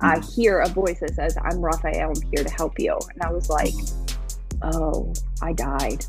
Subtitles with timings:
[0.00, 0.34] I mm.
[0.34, 2.98] hear a voice that says, I'm Raphael, I'm here to help you.
[3.14, 3.74] And I was like,
[4.62, 6.04] oh, I died.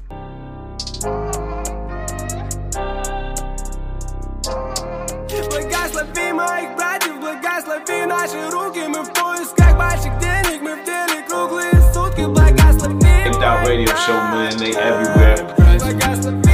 [13.69, 14.57] radio show, man.
[14.57, 15.55] They everywhere.
[15.59, 16.48] All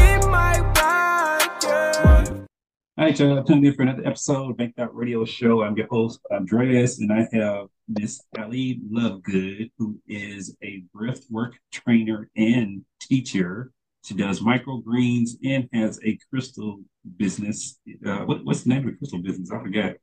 [3.06, 3.44] right, y'all.
[3.44, 5.62] Tuned in for another episode of Banked Out Radio Show.
[5.62, 12.32] I'm your host, Andreas, and I have Miss Allie Lovegood, who is a breathwork trainer
[12.36, 13.72] and teacher.
[14.04, 16.80] She does microgreens and has a crystal
[17.18, 17.80] business.
[18.04, 19.52] Uh, what, what's the name of the crystal business?
[19.52, 19.96] I forgot.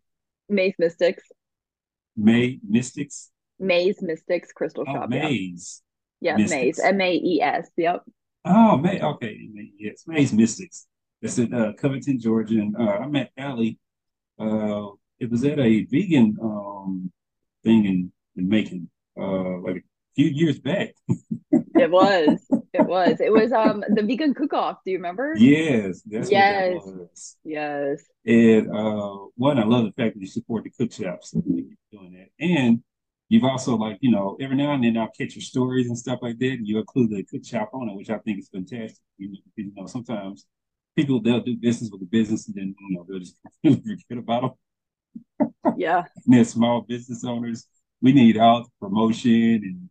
[0.48, 1.24] Maes Mystics.
[2.16, 3.30] May Mystics.
[3.58, 5.08] Maes Mystics Crystal oh, Shop.
[5.08, 5.82] Maze.
[6.20, 6.78] Yeah, yeah Maze.
[6.78, 7.68] M A E S.
[7.76, 8.04] Yep.
[8.44, 9.02] Oh, May.
[9.02, 9.40] Okay,
[9.76, 10.86] yes, Maes Mystics.
[11.22, 12.54] It's in uh, Covington, Georgia.
[12.54, 13.78] And uh, I met Allie.
[14.38, 14.88] Uh,
[15.20, 17.12] it was at a vegan um,
[17.62, 19.82] thing in, in Macon, uh, like a
[20.16, 20.94] few years back.
[21.52, 22.44] it was.
[22.72, 23.20] It was.
[23.20, 24.78] It was um the vegan cook off.
[24.84, 25.34] Do you remember?
[25.36, 26.02] Yes.
[26.06, 26.28] yes.
[27.44, 28.04] Yes.
[28.26, 31.78] And uh, one, I love the fact that you support the cook shops doing
[32.14, 32.44] that.
[32.44, 32.82] And
[33.28, 36.18] you've also like, you know, every now and then I'll catch your stories and stuff
[36.20, 38.98] like that, and you include the cook shop on it, which I think is fantastic.
[39.18, 40.46] You know, you know sometimes
[40.96, 44.56] people they'll do business with the business and then you know they'll just forget about
[45.38, 45.74] them.
[45.76, 47.66] Yeah, and they're small business owners.
[48.00, 49.88] We need all the promotion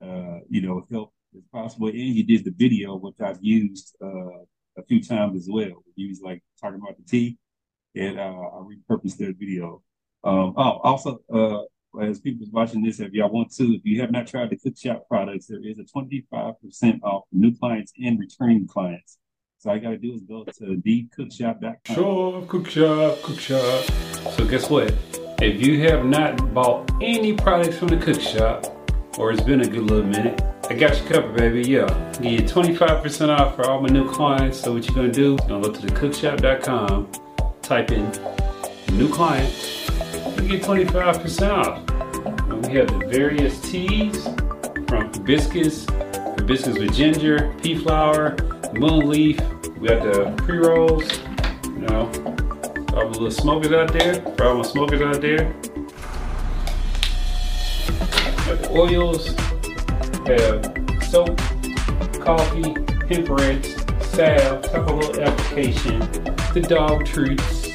[0.00, 1.88] and uh, you know help as possible.
[1.88, 4.42] And you did the video, which I've used uh,
[4.78, 5.82] a few times as well.
[5.96, 7.38] You was like talking about the tea,
[7.94, 9.82] and uh, I repurposed that video.
[10.24, 11.62] Um, oh, also, uh,
[12.00, 14.78] as people watching this, if y'all want to, if you have not tried the Cook
[14.78, 19.18] Shop products, there is a 25% off for new clients and returning clients.
[19.62, 21.94] So all you gotta do is go to thecookshop.com.
[21.94, 24.32] Sure, cookshop, cookshop.
[24.36, 24.92] So guess what?
[25.40, 28.66] If you have not bought any products from the cookshop,
[29.20, 31.62] or it's been a good little minute, I got you covered, baby.
[31.62, 31.86] Yeah,
[32.20, 34.58] give you 25% off for all my new clients.
[34.58, 35.36] So what you're gonna do?
[35.38, 37.12] You're gonna go to thecookshop.com,
[37.62, 38.10] type in
[38.98, 39.88] new clients,
[40.42, 41.88] you get 25% off.
[42.50, 44.24] And we have the various teas
[44.88, 45.12] from
[46.42, 48.34] hibiscus, hibiscus with ginger, pea flower,
[48.74, 49.40] mullein leaf.
[49.78, 51.04] We got the pre rolls,
[51.64, 52.10] you know,
[52.86, 55.52] the little smokers out there, my smokers out there.
[58.46, 59.28] Got the oils,
[60.26, 61.38] have soap,
[62.20, 62.74] coffee,
[63.08, 63.74] hemp rinse,
[64.06, 66.00] salve, type of little application,
[66.54, 67.72] the dog treats.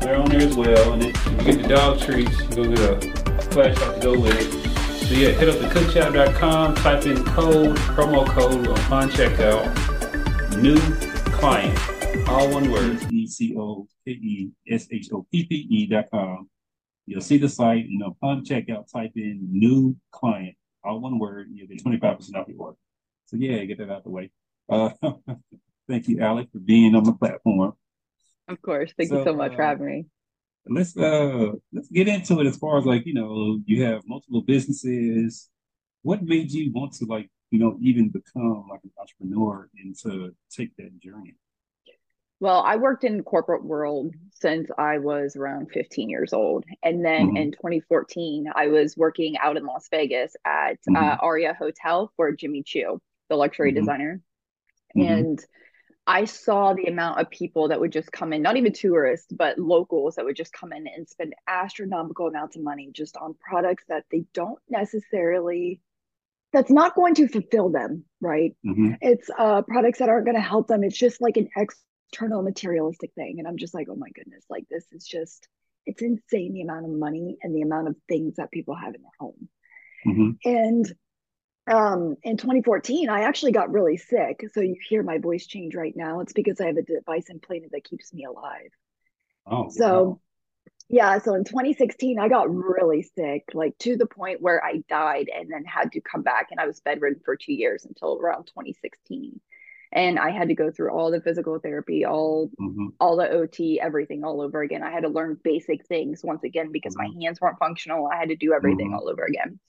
[0.00, 0.92] They're on there as well.
[0.92, 4.54] And if you get the dog treats, you're gonna get a flashlight to go with
[4.54, 4.59] it.
[5.10, 9.66] So yeah, hit up the cookshop.com, type in code, promo code upon checkout
[10.62, 10.78] new
[11.32, 11.76] client,
[12.28, 13.12] all one word.
[13.12, 16.48] E C O K E S H O P P E dot com.
[17.06, 20.54] You'll see the site, you know, upon checkout, type in new client,
[20.84, 22.78] all one word, you'll get 25% off your order.
[23.26, 24.30] So yeah, get that out the way.
[24.68, 24.90] Uh,
[25.88, 27.72] thank you, Alex, for being on the platform.
[28.46, 28.92] Of course.
[28.96, 30.04] Thank so, you so much uh, for having me.
[30.66, 34.42] Let's uh let's get into it as far as like, you know, you have multiple
[34.42, 35.48] businesses.
[36.02, 40.34] What made you want to like you know, even become like an entrepreneur and to
[40.50, 41.34] take that journey?
[42.38, 46.64] Well, I worked in corporate world since I was around 15 years old.
[46.82, 47.36] And then mm-hmm.
[47.36, 50.96] in 2014, I was working out in Las Vegas at uh, mm-hmm.
[50.96, 52.98] uh, Aria Hotel for Jimmy Choo,
[53.28, 53.80] the luxury mm-hmm.
[53.80, 54.20] designer.
[54.96, 55.12] Mm-hmm.
[55.12, 55.44] And
[56.10, 59.60] I saw the amount of people that would just come in, not even tourists, but
[59.60, 63.84] locals that would just come in and spend astronomical amounts of money just on products
[63.88, 65.80] that they don't necessarily
[66.52, 68.56] that's not going to fulfill them, right?
[68.66, 68.94] Mm-hmm.
[69.00, 70.82] It's uh, products that aren't going to help them.
[70.82, 73.36] It's just like an external materialistic thing.
[73.38, 75.46] And I'm just like, oh my goodness, like this is just,
[75.86, 79.02] it's insane the amount of money and the amount of things that people have in
[79.02, 79.48] their home.
[80.04, 80.30] Mm-hmm.
[80.44, 80.92] And
[81.70, 84.44] um, in 2014, I actually got really sick.
[84.52, 86.20] So you hear my voice change right now.
[86.20, 88.70] It's because I have a device implanted that keeps me alive.
[89.46, 90.20] Oh, so wow.
[90.92, 95.28] Yeah, so in 2016, I got really sick, like to the point where I died
[95.32, 96.48] and then had to come back.
[96.50, 99.40] And I was bedridden for two years until around 2016.
[99.92, 102.88] And I had to go through all the physical therapy, all mm-hmm.
[102.98, 104.82] all the OT, everything all over again.
[104.82, 107.16] I had to learn basic things once again because mm-hmm.
[107.16, 108.08] my hands weren't functional.
[108.08, 108.96] I had to do everything mm-hmm.
[108.96, 109.60] all over again.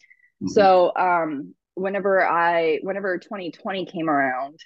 [0.42, 0.48] Mm-hmm.
[0.48, 4.60] So um, whenever I whenever 2020 came around,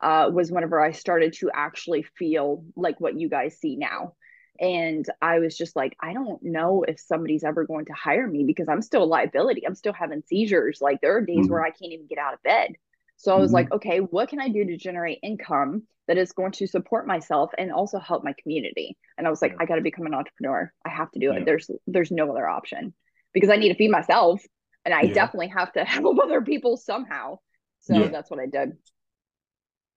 [0.00, 4.14] uh, was whenever I started to actually feel like what you guys see now
[4.60, 8.44] and I was just like, I don't know if somebody's ever going to hire me
[8.44, 9.66] because I'm still a liability.
[9.66, 10.78] I'm still having seizures.
[10.80, 11.52] Like there are days mm-hmm.
[11.52, 12.72] where I can't even get out of bed.
[13.16, 13.54] So I was mm-hmm.
[13.54, 17.50] like, okay, what can I do to generate income that is going to support myself
[17.56, 18.96] and also help my community?
[19.16, 19.58] And I was like, yeah.
[19.60, 20.72] I got to become an entrepreneur.
[20.84, 21.38] I have to do yeah.
[21.38, 21.44] it.
[21.44, 22.94] There's there's no other option.
[23.32, 24.42] because I need to feed myself
[24.84, 25.14] and I yeah.
[25.14, 27.38] definitely have to help other people somehow.
[27.80, 28.08] So yeah.
[28.08, 28.72] that's what I did.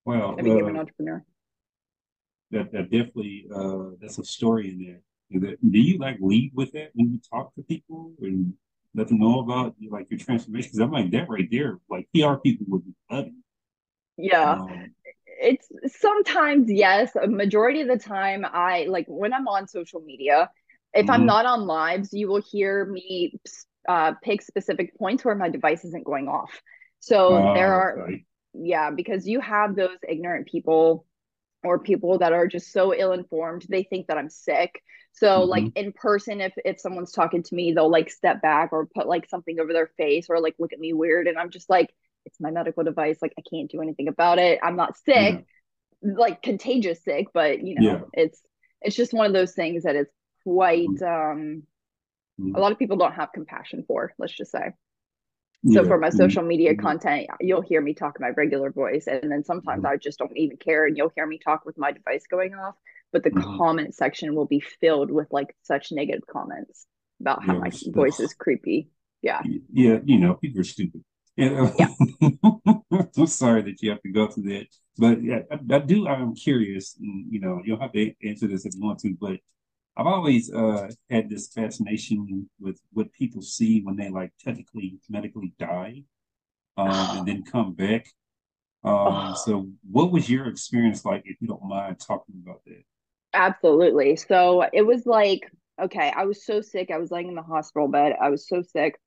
[0.05, 1.23] Well, I became uh, an entrepreneur.
[2.51, 5.01] That, that definitely uh, that's a story in there.
[5.41, 8.53] Do you like lead with that when you talk to people and
[8.93, 10.69] let them know about like your transformation?
[10.71, 11.79] Because I'm like that right there.
[11.89, 13.43] Like PR people would be loving.
[14.17, 14.51] Yeah.
[14.53, 14.91] Um,
[15.25, 15.67] it's
[15.99, 17.11] sometimes yes.
[17.21, 20.49] A majority of the time, I like when I'm on social media.
[20.93, 21.11] If mm-hmm.
[21.11, 23.39] I'm not on lives, you will hear me
[23.87, 26.61] uh, pick specific points where my device isn't going off.
[26.99, 28.25] So oh, there are, okay.
[28.53, 31.05] yeah, because you have those ignorant people
[31.63, 34.81] or people that are just so ill informed, they think that I'm sick.
[35.13, 35.49] So mm-hmm.
[35.49, 39.07] like in person, if if someone's talking to me, they'll like step back or put
[39.07, 41.89] like something over their face or like look at me weird, and I'm just like,
[42.25, 43.17] it's my medical device.
[43.21, 44.59] Like I can't do anything about it.
[44.61, 45.45] I'm not sick,
[46.01, 46.13] yeah.
[46.17, 48.01] like contagious sick, but you know, yeah.
[48.13, 48.41] it's
[48.81, 50.07] it's just one of those things that is
[50.43, 51.31] quite mm-hmm.
[51.31, 51.63] um
[52.39, 52.55] mm-hmm.
[52.55, 54.71] a lot of people don't have compassion for, let's just say.
[55.67, 55.87] So yeah.
[55.87, 56.85] for my social media mm-hmm.
[56.85, 59.07] content, you'll hear me talk in my regular voice.
[59.07, 59.93] And then sometimes mm-hmm.
[59.93, 62.75] I just don't even care and you'll hear me talk with my device going off.
[63.11, 63.57] But the mm-hmm.
[63.57, 66.85] comment section will be filled with like such negative comments
[67.19, 68.89] about how my voice is creepy.
[69.21, 69.41] Yeah.
[69.71, 71.03] Yeah, you know, people are stupid.
[71.35, 71.71] Yeah.
[73.17, 74.67] I'm sorry that you have to go through that.
[74.97, 78.65] But yeah, I, I do I'm curious, and, you know, you'll have to answer this
[78.65, 79.37] if you want to, but
[79.97, 85.53] I've always uh, had this fascination with what people see when they like technically medically
[85.57, 86.03] die
[86.75, 88.07] um, and then come back.
[88.85, 92.83] Um, so, what was your experience like, if you don't mind talking about that?
[93.33, 94.15] Absolutely.
[94.15, 95.51] So, it was like,
[95.81, 96.91] okay, I was so sick.
[96.91, 98.13] I was laying in the hospital bed.
[98.21, 98.99] I was so sick.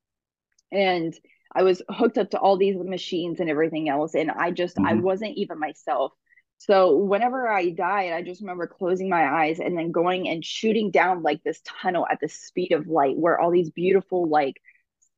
[0.73, 1.15] And
[1.55, 4.17] I was hooked up to all these machines and everything else.
[4.17, 4.87] And I just, mm-hmm.
[4.87, 6.11] I wasn't even myself.
[6.59, 10.91] So whenever I died, I just remember closing my eyes and then going and shooting
[10.91, 14.61] down like this tunnel at the speed of light where all these beautiful like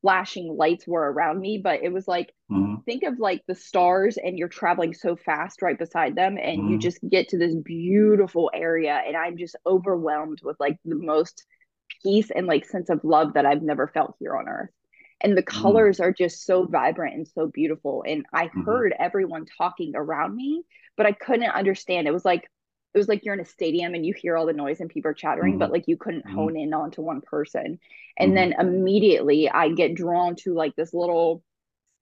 [0.01, 2.81] flashing lights were around me but it was like mm-hmm.
[2.85, 6.71] think of like the stars and you're traveling so fast right beside them and mm-hmm.
[6.71, 11.45] you just get to this beautiful area and i'm just overwhelmed with like the most
[12.01, 14.71] peace and like sense of love that i've never felt here on earth
[15.21, 15.61] and the mm-hmm.
[15.61, 16.05] colors mm-hmm.
[16.05, 18.63] are just so vibrant and so beautiful and i mm-hmm.
[18.63, 20.63] heard everyone talking around me
[21.01, 22.07] but I couldn't understand.
[22.07, 22.47] It was like
[22.93, 25.09] it was like you're in a stadium and you hear all the noise and people
[25.09, 25.59] are chattering, mm-hmm.
[25.59, 26.35] but like you couldn't mm-hmm.
[26.35, 27.79] hone in onto one person.
[28.19, 28.35] And mm-hmm.
[28.35, 31.41] then immediately I get drawn to like this little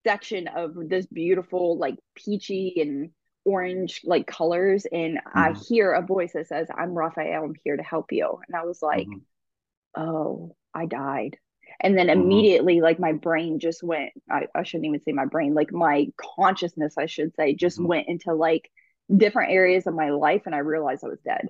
[0.06, 3.12] section of this beautiful, like peachy and
[3.46, 4.86] orange like colors.
[4.92, 5.62] And I mm-hmm.
[5.70, 8.42] hear a voice that says, I'm Raphael, I'm here to help you.
[8.48, 10.02] And I was like, mm-hmm.
[10.02, 11.38] oh, I died.
[11.80, 12.20] And then mm-hmm.
[12.20, 16.08] immediately, like my brain just went, I, I shouldn't even say my brain, like my
[16.36, 18.70] consciousness, I should say, just went into like
[19.16, 21.50] different areas of my life and I realized I was dead.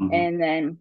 [0.00, 0.14] Mm-hmm.
[0.14, 0.78] And then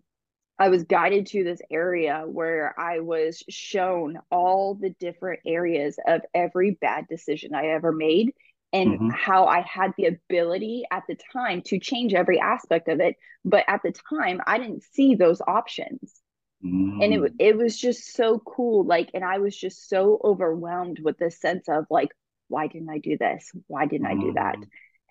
[0.60, 6.22] I was guided to this area where I was shown all the different areas of
[6.34, 8.34] every bad decision I ever made
[8.72, 9.10] and mm-hmm.
[9.10, 13.16] how I had the ability at the time to change every aspect of it.
[13.44, 16.22] But at the time, I didn't see those options.
[16.66, 17.02] Mm-hmm.
[17.02, 17.36] And it, mm.
[17.40, 18.86] it was just so cool.
[18.86, 22.10] Like, and I was just so overwhelmed with this sense of like,
[22.48, 23.52] why didn't I do this?
[23.68, 24.56] Why didn't I do that?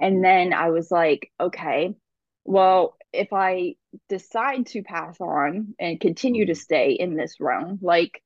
[0.02, 1.94] And then I was like, okay,
[2.44, 3.76] well, if I
[4.08, 8.20] decide to pass on and continue to stay in this realm, like,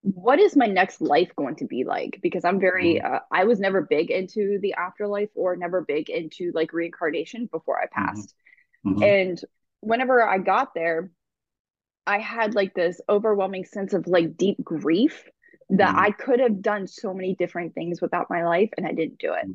[0.00, 2.18] what is my next life going to be like?
[2.22, 3.14] Because I'm very, mm-hmm.
[3.14, 7.78] uh, I was never big into the afterlife or never big into like reincarnation before
[7.78, 8.06] I mm-hmm.
[8.06, 8.34] passed.
[8.86, 9.02] Mm-hmm.
[9.02, 9.40] And
[9.80, 11.10] whenever I got there,
[12.06, 15.28] I had like this overwhelming sense of like deep grief
[15.68, 15.98] that mm-hmm.
[15.98, 19.34] I could have done so many different things without my life and I didn't do
[19.34, 19.46] it.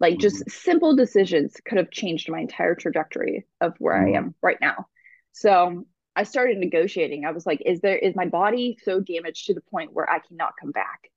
[0.00, 0.04] Mm-hmm.
[0.04, 0.20] Like mm-hmm.
[0.20, 4.14] just simple decisions could have changed my entire trajectory of where mm-hmm.
[4.14, 4.86] I am right now.
[5.32, 5.86] So
[6.16, 7.24] I started negotiating.
[7.24, 10.18] I was like, is there is my body so damaged to the point where I
[10.18, 11.10] cannot come back?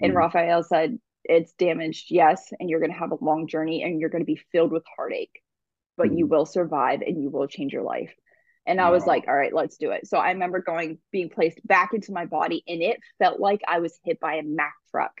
[0.00, 0.18] And mm-hmm.
[0.18, 4.24] Raphael said, it's damaged, yes, and you're gonna have a long journey and you're gonna
[4.24, 5.42] be filled with heartache,
[5.96, 6.34] but you mm-hmm.
[6.34, 8.14] will survive and you will change your life.
[8.66, 10.06] And I was like, all right, let's do it.
[10.06, 13.80] So I remember going, being placed back into my body, and it felt like I
[13.80, 15.12] was hit by a Mack truck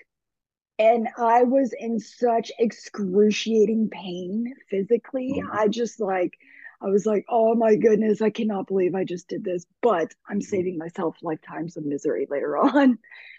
[0.78, 5.40] and I was in such excruciating pain physically.
[5.40, 5.56] Mm-hmm.
[5.56, 6.36] I just like,
[6.80, 10.38] I was like, oh my goodness, I cannot believe I just did this, but I'm
[10.38, 10.40] mm-hmm.
[10.40, 12.98] saving myself lifetimes of misery later on.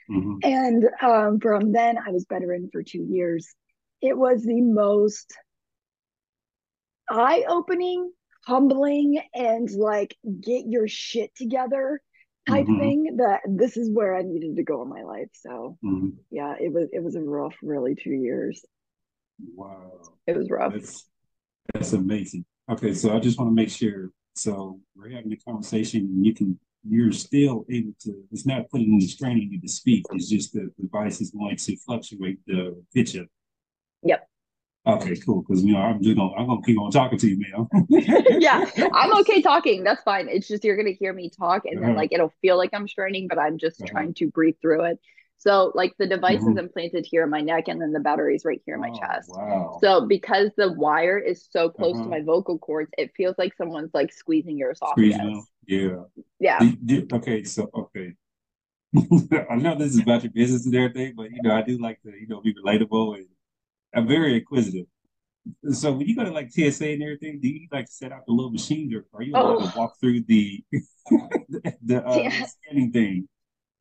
[0.10, 0.38] Mm-hmm.
[0.44, 3.54] And um, from then, I was bedridden for two years.
[4.02, 5.34] It was the most
[7.10, 8.12] eye opening,
[8.46, 12.02] humbling, and like, get your shit together
[12.48, 12.80] type mm-hmm.
[12.80, 15.30] thing that this is where I needed to go in my life.
[15.34, 16.10] So mm-hmm.
[16.32, 18.64] yeah, it was it was a rough, really two years.
[19.56, 20.02] Wow.
[20.28, 20.74] It was rough.
[20.74, 21.08] That's,
[21.74, 22.46] that's amazing.
[22.72, 24.12] Okay, so I just want to make sure.
[24.36, 28.24] So we're having a conversation and you can you're still able to.
[28.32, 30.06] It's not putting any strain on you to speak.
[30.12, 33.28] It's just the device is going to fluctuate the pitch of.
[34.04, 34.28] Yep.
[34.88, 35.42] Okay, cool.
[35.42, 37.68] Because you know, I'm just gonna I'm gonna keep on talking to you, man.
[38.38, 38.62] yeah,
[38.92, 39.84] I'm okay talking.
[39.84, 40.30] That's fine.
[40.30, 41.96] It's just you're gonna hear me talk, and then Uh-huh.
[41.96, 43.88] like it'll feel like I'm straining, but I'm just Uh-huh.
[43.88, 45.00] trying to breathe through it.
[45.38, 46.60] So like the device is Mhm.
[46.60, 49.30] implanted here in my neck, and then the battery's right here in my Oh, chest.
[49.30, 49.80] Wow.
[49.82, 52.04] So because the wire is so close Uh-huh.
[52.04, 55.16] to my vocal cords, it feels like someone's like squeezing your esophagus.
[55.16, 55.48] Squeezing them.
[55.68, 56.04] Yeah.
[56.40, 56.60] Yeah.
[56.60, 58.14] Do- do- okay, so okay.
[59.50, 62.02] I know this is about your business and everything, but you know, I do like
[62.04, 63.28] to, you know, be relatable and
[63.96, 64.88] I'm very inquisitive.
[65.72, 68.34] So when you go to like TSA and everything, do you like set out the
[68.34, 69.60] little machines or are you allowed Oh.
[69.60, 70.64] to walk through the
[71.10, 72.46] the, the, uh, Yeah.
[72.46, 73.28] scanning thing?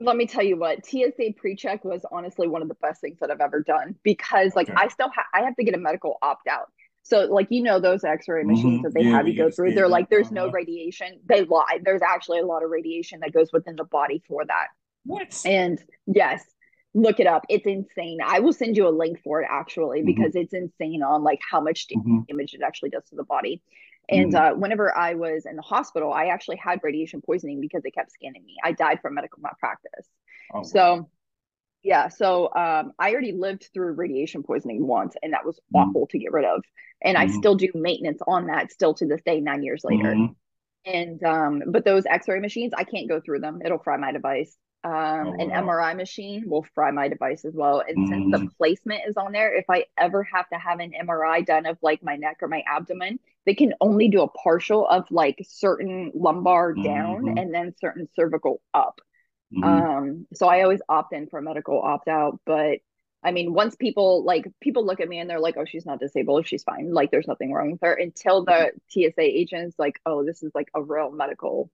[0.00, 3.30] Let me tell you what, TSA pre-check was honestly one of the best things that
[3.30, 4.74] I've ever done because like Okay.
[4.76, 6.66] I still have I have to get a medical opt-out.
[7.04, 8.48] So like you know those x-ray Mhm.
[8.48, 10.52] machines that they Yeah, have you go through, they're like there's no Uh-huh.
[10.52, 11.20] radiation.
[11.26, 11.78] They lie.
[11.82, 14.68] There's actually a lot of radiation that goes within the body for that.
[15.04, 15.40] What?
[15.44, 16.44] And yes,
[16.94, 17.44] look it up.
[17.48, 18.18] It's insane.
[18.24, 20.06] I will send you a link for it actually Mhm.
[20.06, 21.88] because it's insane on like how much
[22.28, 23.62] damage it actually does to the body.
[24.08, 24.52] And Mhm.
[24.52, 28.12] uh, whenever I was in the hospital, I actually had radiation poisoning because they kept
[28.12, 28.56] scanning me.
[28.62, 30.08] I died from medical malpractice.
[30.52, 30.62] Oh, wow.
[30.62, 31.10] So,
[31.82, 35.80] yeah, so um, I already lived through radiation poisoning once, and that was Mhm.
[35.80, 36.62] awful to get rid of.
[37.02, 37.30] And I Mhm.
[37.30, 40.12] still do maintenance on that still to this day, nine years later.
[40.86, 43.62] And um, but those X-ray machines, I can't go through them.
[43.64, 44.56] It'll fry my device.
[44.84, 45.50] Um, Oh, an wow.
[45.50, 47.82] MRI machine will fry my device as well.
[47.88, 48.52] And since the Mhm.
[48.58, 52.02] placement is on there, if I ever have to have an MRI done of like
[52.02, 56.74] my neck or my abdomen, they can only do a partial of like certain lumbar
[56.74, 57.34] down Mhm.
[57.36, 59.00] and then certain cervical up.
[59.50, 59.84] Mhm.
[59.86, 62.40] Um, so I always opt in for a medical opt out.
[62.44, 62.80] But
[63.22, 66.00] I mean, once people like people look at me and they're like, oh, she's not
[66.00, 66.92] disabled, she's fine.
[66.92, 70.68] Like there's nothing wrong with her until the TSA agents like, oh, this is like
[70.74, 71.70] a real medical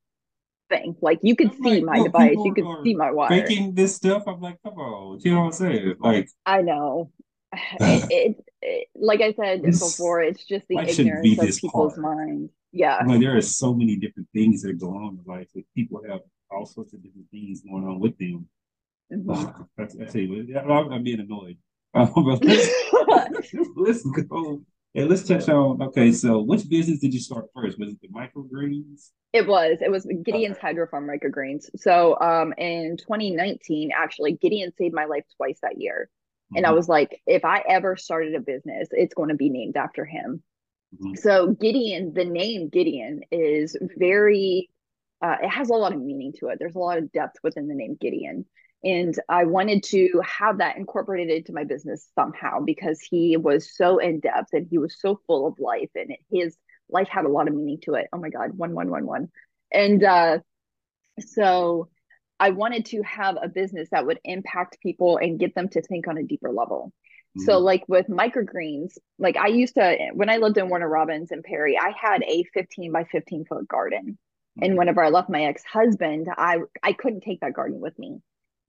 [0.70, 0.96] thing.
[1.02, 3.28] Like you could I'm see like, my device, you could see my wire.
[3.28, 4.22] Faking this stuff.
[4.26, 5.94] I'm like, come on, you know what I'm saying?
[6.00, 7.10] Like, I know.
[7.80, 11.56] It, it, it like I said This- before, it's just the life shouldn't be ignorance
[11.56, 12.16] of people's hard.
[12.16, 12.50] mind.
[12.72, 12.96] Yeah.
[12.96, 16.00] I mean, there are so many different things that go on in life that people
[16.08, 18.48] have all sorts of different things going on with them.
[19.12, 19.66] Mhm.
[19.78, 21.58] I, I tell you, I'm, I'm being annoyed.
[21.94, 22.70] Let's,
[23.76, 24.62] let's go
[24.94, 25.80] and let's touch on.
[25.82, 27.78] Okay, so which business did you start first?
[27.78, 29.10] Was it the microgreens?
[29.32, 29.78] It was.
[29.80, 31.70] It was Gideon's Hydrofarm microgreens.
[31.80, 36.10] So um in 2019, actually, Gideon saved my life twice that year.
[36.54, 39.48] And I Mhm, was like, if I ever started a business, it's going to be
[39.50, 40.42] named after him.
[40.92, 44.70] mhm, So Gideon, the name Gideon is very
[45.22, 46.58] uh, it has a lot of meaning to it.
[46.60, 48.46] There's a lot of depth within the name Gideon.
[48.82, 53.98] And I wanted to have that incorporated into my business somehow because he was so
[53.98, 56.56] in depth and he was so full of life and his
[56.88, 58.08] life had a lot of meaning to it.
[58.12, 59.28] Oh my God, one, one, one, one.
[59.70, 60.38] And uh,
[61.20, 61.88] so
[62.38, 66.08] I wanted to have a business that would impact people and get them to think
[66.08, 66.92] on a deeper level.
[67.36, 71.30] So, mhm, like with microgreens, like I used to, when I lived in Warner Robins
[71.30, 74.18] and Perry, I had a 15 by 15 foot garden.
[74.62, 77.98] And mhm, whenever I left my ex husband, I I couldn't take that garden with
[77.98, 78.20] me.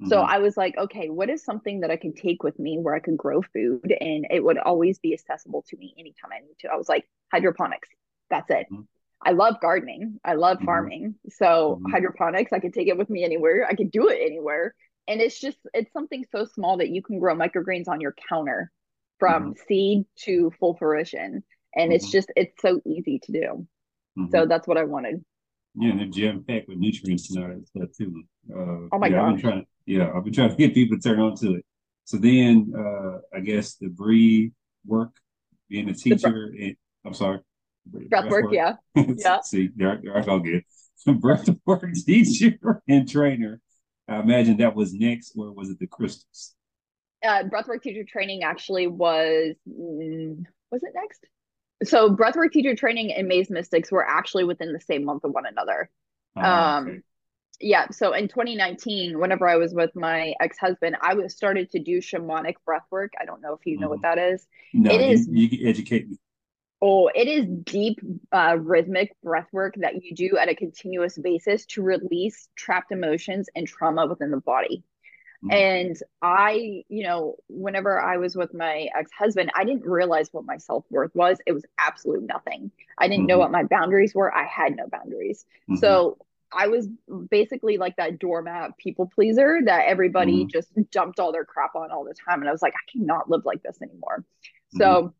[0.03, 2.77] So mhm, I was like, okay, what is something that I can take with me
[2.79, 6.39] where I can grow food and it would always be accessible to me anytime I
[6.39, 6.69] need to?
[6.69, 7.89] I was like, hydroponics.
[8.29, 8.67] That's it.
[8.69, 8.87] Mhm.
[9.23, 10.19] I love gardening.
[10.25, 10.65] I love Mhm.
[10.65, 11.15] farming.
[11.29, 11.91] So Mhm.
[11.91, 13.67] hydroponics, I could take it with me anywhere.
[13.69, 14.73] I could do it anywhere.
[15.07, 18.71] And it's just it's something so small that you can grow microgreens on your counter
[19.19, 21.43] from seed to full fruition.
[21.75, 23.67] And it's just it's so easy to do.
[24.31, 25.23] So that's what I wanted.
[25.75, 28.23] Yeah, and they're jam packed with nutrients and all that stuff too.
[28.53, 29.65] Uh, Oh my yeah, I've been trying.
[29.85, 31.65] Yeah, I've been trying to get people to turn on to it.
[32.05, 34.51] So then, uh, I guess the breathe
[34.85, 35.11] work,
[35.69, 36.51] being a teacher.
[36.59, 36.75] And,
[37.05, 37.39] I'm sorry,
[37.85, 38.75] Breath work, yeah.
[39.17, 39.39] Yeah.
[39.41, 40.63] See, there, there I go again.
[41.19, 43.61] Breath work teacher and trainer.
[44.07, 46.53] I imagine that was next, or was it the crystals?
[47.23, 51.25] uh, breathwork teacher training actually was mm, was it next?
[51.83, 55.45] So breathwork teacher training and Maes Mystics were actually within the same month of one
[55.45, 55.89] another.
[56.35, 57.01] Ah, Um, okay.
[57.59, 57.89] yeah.
[57.89, 62.55] So in 2019, whenever I was with my ex-husband, I was started to do shamanic
[62.67, 63.09] breathwork.
[63.19, 64.45] I don't know if you know what that is.
[64.73, 66.17] No, it you, you educate me.
[66.83, 67.99] Oh, it is deep,
[68.31, 73.67] uh, rhythmic breathwork that you do at a continuous basis to release trapped emotions and
[73.67, 74.83] trauma within the body.
[75.43, 75.51] Mhm.
[75.51, 80.57] And I, you know, whenever I was with my ex-husband, I didn't realize what my
[80.57, 81.39] self-worth was.
[81.45, 82.71] It was absolute nothing.
[82.97, 83.39] I didn't know Mhm.
[83.39, 84.33] what my boundaries were.
[84.33, 85.45] I had no boundaries.
[85.69, 85.77] Mhm.
[85.79, 86.17] So
[86.53, 86.87] I was
[87.29, 90.49] basically like that doormat people pleaser that everybody Mhm.
[90.49, 92.41] just dumped all their crap on all the time.
[92.41, 94.25] And I was like, I cannot live like this anymore.
[94.69, 95.13] So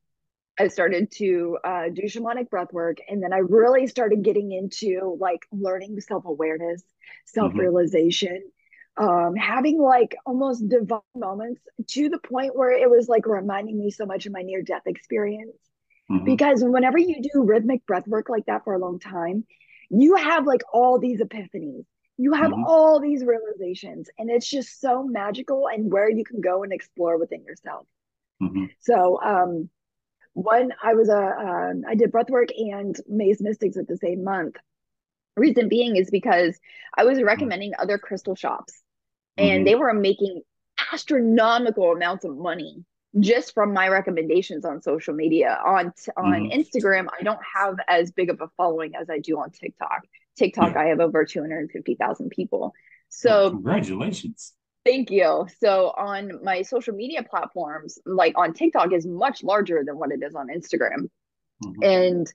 [0.60, 2.98] I started to uh, do shamanic breath work.
[3.08, 6.84] And then I really started getting into like learning self awareness,
[7.26, 8.48] self realization, mm-hmm.
[8.98, 13.90] Um, having like almost divine moments to the point where it was like reminding me
[13.90, 15.58] so much of my near death experience.
[16.12, 16.26] Mm-hmm.
[16.26, 19.46] Because whenever you do rhythmic breath work like that for a long time,
[19.90, 21.86] you have like all these epiphanies.
[22.18, 22.66] You have mm-hmm.
[22.66, 27.18] all these realizations, and it's just so magical and where you can go and explore
[27.18, 27.88] within yourself.
[28.42, 28.66] Mm-hmm.
[28.80, 29.70] So, um,
[30.34, 34.56] one I was a um, I did breathwork and Maes Mystics at the same month.
[35.38, 36.60] Reason being is because
[36.98, 38.82] I was recommending other crystal shops,
[39.38, 39.64] and mm-hmm.
[39.66, 40.42] they were making
[40.92, 42.84] astronomical amounts of money
[43.20, 45.60] just from my recommendations on social media.
[45.66, 46.60] On on mm-hmm.
[46.60, 50.02] Instagram, I don't have as big of a following as I do on TikTok.
[50.38, 50.82] TikTok, yeah.
[50.82, 52.74] I have over two hundred fifty thousand people.
[53.10, 54.54] So well, congratulations.
[54.86, 55.48] Thank you.
[55.60, 60.24] So on my social media platforms, like on TikTok is much larger than what it
[60.24, 61.10] is on Instagram.
[61.64, 61.84] Mm-hmm.
[61.84, 62.34] And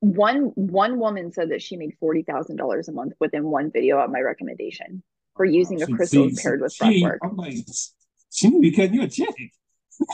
[0.00, 3.98] one one woman said that she made forty thousand dollars a month within one video
[3.98, 5.02] of my recommendation
[5.36, 7.20] for using a crystal see, paired with breath work.
[7.22, 7.54] I'm like,
[8.30, 9.28] she may be cutting you a check.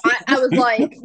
[0.05, 0.93] I, I was like,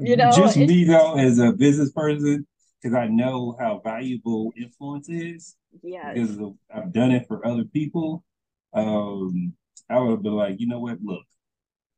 [0.00, 2.46] you know, just me though as a business person,
[2.80, 5.56] because I know how valuable influence is.
[5.82, 6.12] Yeah.
[6.12, 8.24] Because of, I've done it for other people.
[8.74, 9.54] Um,
[9.88, 10.98] I would be like, you know what?
[11.02, 11.24] Look,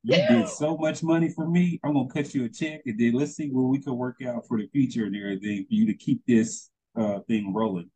[0.04, 1.80] you did so much money for me.
[1.82, 4.46] I'm gonna cut you a check, and then let's see what we can work out
[4.46, 7.90] for the future and everything for you to keep this uh, thing rolling.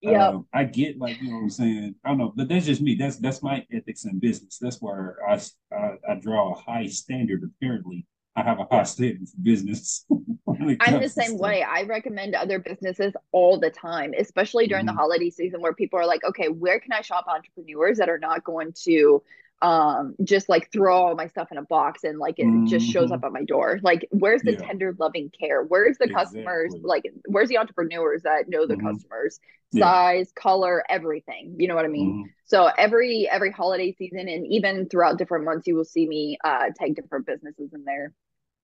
[0.00, 1.94] Yeah, um, I get like you know what I'm saying.
[2.04, 2.94] I don't know, but that's just me.
[2.94, 4.58] That's that's my ethics in business.
[4.58, 5.38] That's where I
[5.72, 7.42] I, I draw a high standard.
[7.44, 10.06] Apparently, I have a high standard for business.
[10.48, 11.62] I'm the same way.
[11.62, 14.96] I recommend other businesses all the time, especially during mm-hmm.
[14.96, 18.18] the holiday season where people are like, okay, where can I shop entrepreneurs that are
[18.18, 19.22] not going to
[19.62, 22.66] um just like throw all my stuff in a box and like it mm-hmm.
[22.66, 23.14] just shows mm-hmm.
[23.14, 24.58] up at my door like where's the yeah.
[24.58, 26.42] tender loving care where's the exactly.
[26.42, 28.88] customers like where's the entrepreneurs that know the mm-hmm.
[28.88, 29.38] customers
[29.72, 29.84] yeah.
[29.84, 32.30] size color everything you know what i mean mm-hmm.
[32.46, 36.64] so every every holiday season and even throughout different months you will see me uh
[36.74, 38.14] tag different businesses in there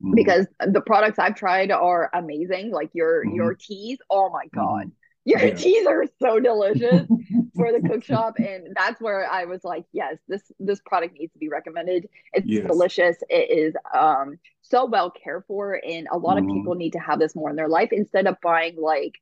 [0.03, 0.15] mm-hmm.
[0.15, 3.73] because the products i've tried are amazing like your your mm-hmm.
[3.73, 4.91] teas oh my god
[5.27, 5.55] your yeah.
[5.55, 7.07] teas are so delicious
[7.57, 11.33] for the cook shop and that's where i was like yes this this product needs
[11.33, 12.67] to be recommended it's yes.
[12.67, 16.49] delicious it is um so well cared for and a lot mm-hmm.
[16.51, 19.19] of people need to have this more in their life instead of buying like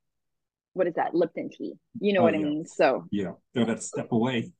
[0.73, 2.39] what is that lipton tea you know oh, what yeah.
[2.39, 4.51] i mean so yeah throw that step away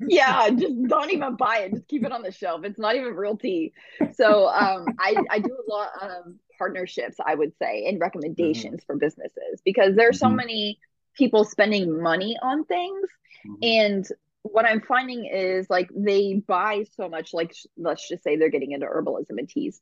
[0.00, 3.14] yeah just don't even buy it just keep it on the shelf it's not even
[3.14, 3.72] real tea
[4.12, 8.86] so um i i do a lot of partnerships, I would say, and recommendations mm-hmm.
[8.86, 10.32] for businesses because there's mm-hmm.
[10.32, 10.78] so many
[11.16, 13.08] people spending money on things.
[13.46, 13.54] Mm-hmm.
[13.62, 14.08] And
[14.42, 18.72] what I'm finding is like they buy so much, like let's just say they're getting
[18.72, 19.80] into herbalism and teas.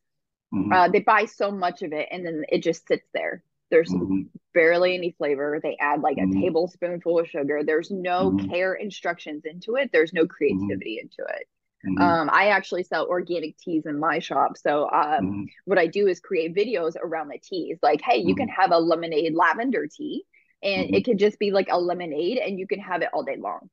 [0.55, 0.73] Mm-hmm.
[0.73, 3.42] Uh, they buy so much of it and then it just sits there.
[3.73, 4.25] There's mm-hmm.
[4.53, 5.59] barely any flavor.
[5.61, 6.43] They add like a mm-hmm.
[6.43, 7.63] tablespoonful of sugar.
[7.65, 9.91] There's no care instructions into it.
[9.93, 11.49] There's no creativity into it.
[11.87, 12.03] Mm-hmm.
[12.03, 14.57] Um, I actually sell organic teas in my shop.
[14.59, 15.43] So um, mm-hmm.
[15.65, 17.79] what I do is create videos around the teas.
[17.83, 18.37] Like, hey, you mm-hmm.
[18.37, 20.25] can have a lemonade lavender tea,
[20.63, 20.95] and mm-hmm.
[20.95, 23.71] it could just be like a lemonade, and you can have it all day long.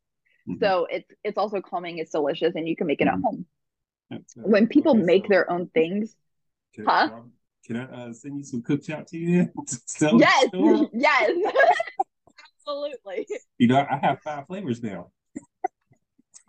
[0.47, 0.63] Mm-hmm.
[0.63, 1.97] So it's it's also calming.
[1.97, 3.23] It's delicious, and you can make it at mm-hmm.
[3.23, 3.45] home.
[4.37, 6.15] When people okay, make so their own things,
[6.73, 7.09] can huh?
[7.13, 7.19] I,
[7.65, 9.45] can I uh, send you some cook shop tea?
[10.01, 10.45] yes,
[10.93, 11.31] yes,
[12.67, 13.27] absolutely.
[13.57, 15.11] You know, I have five flavors now.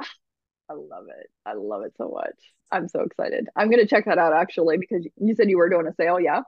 [0.00, 1.30] I love it.
[1.44, 2.36] I love it so much.
[2.70, 3.48] I'm so excited.
[3.56, 6.42] I'm gonna check that out actually because you said you were doing a sale, yeah?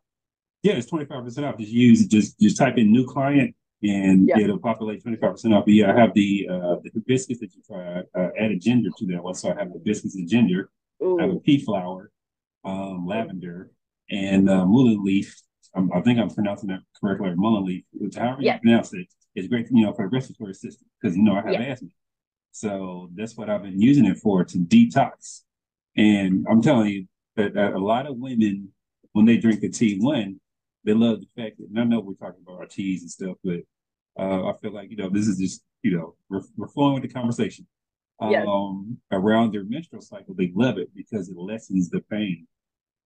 [0.63, 1.59] Yeah, it's 25% off.
[1.59, 4.39] Just use just just type in new client and yeah.
[4.39, 5.65] it'll populate 25% off.
[5.65, 8.03] But yeah, I have the uh the hibiscus that you try.
[8.15, 9.35] Uh, added ginger to that one.
[9.35, 10.71] So I have the hibiscus and ginger.
[11.03, 11.19] Ooh.
[11.19, 12.13] I have a pea flower,
[12.65, 13.71] um, lavender,
[14.13, 15.35] and uh, mullein leaf.
[15.75, 18.55] Um, I think I'm pronouncing that correctly, mullein leaf, which however yeah.
[18.55, 21.43] you pronounce it, is great, you know, for the respiratory system because you know I
[21.43, 21.63] have yeah.
[21.63, 21.89] asthma.
[22.53, 25.41] So that's what I've been using it for to detox.
[25.97, 28.69] And I'm telling you that, a lot of women,
[29.13, 30.39] when they drink the tea, one,
[30.85, 33.37] they love the fact that, and I know we're talking about our teas and stuff,
[33.43, 33.61] but
[34.19, 37.03] uh, I feel like, you know, this is just, you know, we're, we're flowing with
[37.03, 37.67] the conversation.
[38.21, 38.47] Yes.
[38.47, 42.47] Um, around their menstrual cycle, they love it because it lessens the pain.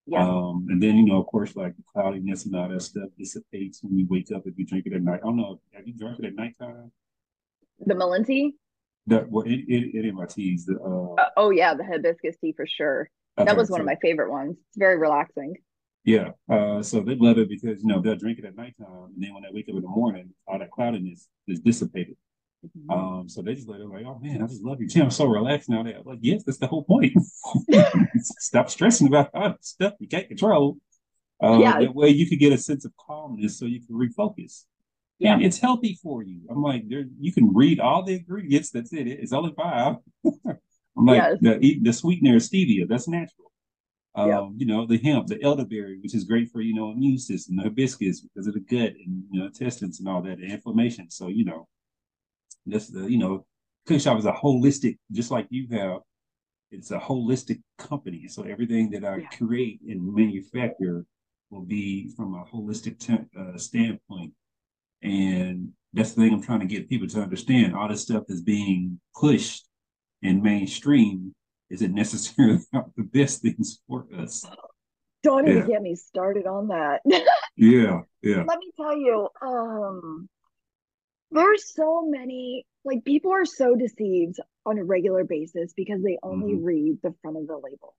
[0.07, 0.25] Yeah.
[0.25, 3.83] Um, and then, you know, of course, like the cloudiness and all that stuff dissipates
[3.83, 5.19] when you wake up if you drink it at night.
[5.21, 5.59] I don't know.
[5.73, 6.91] Have you drunk it at nighttime?
[7.85, 8.55] The mullein tea?
[9.07, 10.65] That well, it, any of my teas.
[10.65, 13.09] The, uh, uh, oh yeah, the hibiscus tea for sure.
[13.35, 14.57] That was one of my favorite ones.
[14.69, 15.55] It's very relaxing.
[16.03, 16.31] Yeah.
[16.49, 19.33] Uh, so they love it because you know they'll drink it at nighttime, and then
[19.33, 22.15] when they wake up in the morning, all that cloudiness is dissipated.
[22.65, 22.91] Mm-hmm.
[22.91, 25.03] Um, so they just let it like, oh man, I just love you, Tim.
[25.03, 25.83] I'm so relaxed now.
[25.83, 27.13] They're like, yes, that's the whole point.
[28.17, 30.77] Stop stressing about stuff you can't control.
[31.41, 31.79] Uh, yeah.
[31.79, 34.63] That way you could get a sense of calmness so you can refocus.
[35.19, 35.33] Yeah.
[35.33, 36.41] And it's healthy for you.
[36.49, 38.71] I'm like, there, you can read all the ingredients.
[38.71, 39.07] That's it.
[39.07, 39.97] It's only five.
[40.25, 41.37] I'm like, yes.
[41.41, 42.87] the, the sweetener is stevia.
[42.87, 43.51] That's natural.
[44.15, 44.55] Um.
[44.57, 47.63] You know, the hemp, the elderberry, which is great for, you know, immune system, the
[47.63, 51.11] hibiscus because of the gut and, you know, intestines and all that, the inflammation.
[51.11, 51.67] So, you know,
[52.67, 53.45] that's the, you know,
[53.85, 56.01] Cook Shop is a holistic, just like you have,
[56.71, 58.27] it's a holistic company.
[58.27, 59.27] So everything that I yeah.
[59.29, 61.05] create and manufacture
[61.49, 64.33] will be from a holistic te- uh, standpoint.
[65.01, 67.75] And that's the thing I'm trying to get people to understand.
[67.75, 69.65] All this stuff is being pushed
[70.21, 71.33] in mainstream
[71.69, 74.45] isn't necessarily the best things for us.
[75.23, 75.53] Don't yeah.
[75.53, 77.01] even get me started on that.
[77.55, 78.43] yeah, yeah.
[78.47, 80.29] Let me tell you, um,
[81.31, 86.53] there's so many like people are so deceived on a regular basis because they only
[86.53, 86.63] mm-hmm.
[86.63, 87.95] read the front of the label.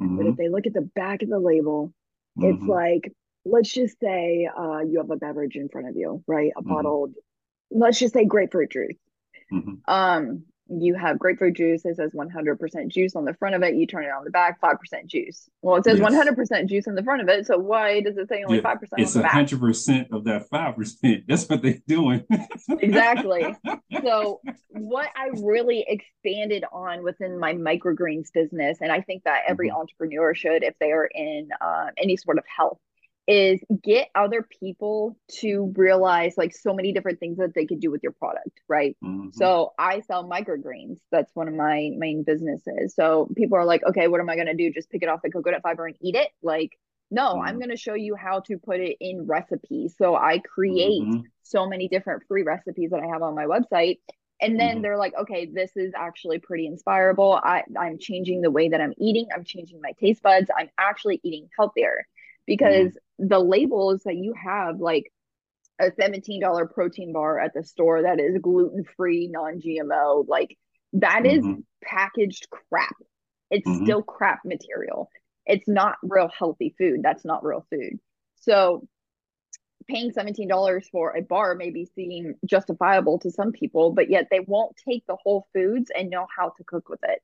[0.00, 0.16] Mm-hmm.
[0.16, 1.92] But if they look at the back of the label,
[2.38, 2.56] mm-hmm.
[2.56, 3.12] it's like
[3.44, 6.52] let's just say uh, you have a beverage in front of you, right?
[6.56, 6.72] A mm-hmm.
[6.72, 7.14] bottled,
[7.70, 8.96] let's just say grapefruit juice.
[9.52, 9.74] Mm-hmm.
[9.86, 10.44] Um,
[10.80, 11.84] you have grapefruit juice.
[11.84, 13.74] It says 100% juice on the front of it.
[13.74, 15.48] You turn it on the back, 5% juice.
[15.60, 16.12] Well, it says yes.
[16.12, 17.46] 100% juice on the front of it.
[17.46, 21.24] So why does it say only yeah, 5% It's 100% of that 5%.
[21.28, 22.24] That's what they're doing.
[22.68, 23.54] exactly.
[24.02, 29.68] So what I really expanded on within my microgreens business, and I think that every
[29.68, 29.78] mm-hmm.
[29.78, 32.78] entrepreneur should if they are in uh, any sort of health
[33.28, 37.90] is get other people to realize like so many different things that they could do
[37.90, 38.96] with your product, right?
[39.04, 39.28] Mm-hmm.
[39.32, 40.98] So I sell microgreens.
[41.12, 42.94] That's one of my main businesses.
[42.94, 44.72] So people are like, okay, what am I going to do?
[44.72, 46.28] Just pick it off the coconut fiber and eat it?
[46.42, 46.72] Like,
[47.12, 47.46] no, mm-hmm.
[47.46, 49.94] I'm going to show you how to put it in recipes.
[49.96, 51.20] So I create mm-hmm.
[51.42, 53.98] so many different free recipes that I have on my website.
[54.40, 54.82] And then mm-hmm.
[54.82, 57.38] they're like, okay, this is actually pretty inspirable.
[57.40, 59.28] I, I'm changing the way that I'm eating.
[59.32, 60.50] I'm changing my taste buds.
[60.58, 62.04] I'm actually eating healthier
[62.46, 63.28] because mm-hmm.
[63.28, 65.12] the labels that you have, like
[65.80, 70.56] a $17 protein bar at the store that is gluten free, non GMO, like
[70.94, 71.50] that mm-hmm.
[71.50, 72.94] is packaged crap.
[73.50, 73.84] It's mm-hmm.
[73.84, 75.10] still crap material.
[75.44, 77.00] It's not real healthy food.
[77.02, 77.98] That's not real food.
[78.36, 78.86] So
[79.88, 84.40] paying $17 for a bar may be seem justifiable to some people, but yet they
[84.40, 87.20] won't take the whole foods and know how to cook with it.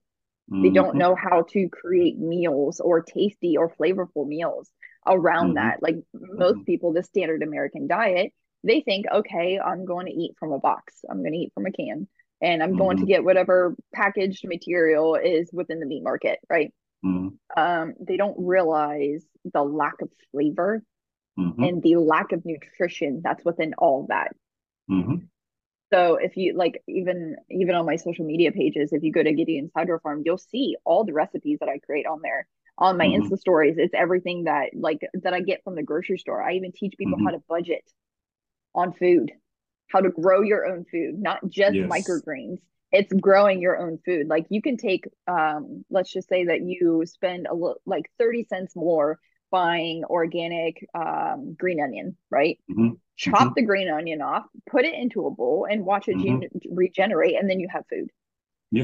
[0.50, 0.62] Mm-hmm.
[0.62, 0.98] They don't mm-hmm.
[0.98, 4.70] know how to create meals or tasty or flavorful meals
[5.06, 5.54] around mm-hmm.
[5.54, 5.82] that.
[5.82, 6.64] Like most mm-hmm.
[6.64, 8.32] people, the standard American diet,
[8.64, 11.66] they think, okay, I'm going to eat from a box, I'm going to eat from
[11.66, 12.08] a can,
[12.40, 12.78] and I'm mm-hmm.
[12.78, 13.08] going to mm-hmm.
[13.08, 16.72] get whatever packaged material is within the meat market, right?
[17.04, 17.28] Mm-hmm.
[17.60, 20.82] Um, they don't realize the lack of flavor
[21.38, 21.62] mm-hmm.
[21.62, 24.34] and the lack of nutrition that's within all that.
[25.92, 29.32] So if you like even even on my social media pages, if you go to
[29.32, 32.46] Gideon's Hydro Farm, you'll see all the recipes that I create on there
[32.76, 33.32] on my mm-hmm.
[33.32, 33.76] Insta stories.
[33.78, 36.42] It's everything that like that I get from the grocery store.
[36.42, 37.26] I even teach people mm-hmm.
[37.26, 37.90] how to budget
[38.74, 39.32] on food,
[39.88, 41.88] how to grow your own food, not just yes.
[41.88, 42.58] microgreens.
[42.92, 44.28] It's growing your own food.
[44.28, 48.44] Like you can take um let's just say that you spend a little like 30
[48.44, 49.18] cents more
[49.50, 52.58] buying organic um green onion, right?
[52.70, 52.94] Mm-hmm.
[53.16, 53.52] Chop mm-hmm.
[53.56, 56.40] the green onion off, put it into a bowl and watch it mm-hmm.
[56.40, 58.10] gen- regenerate and then you have food.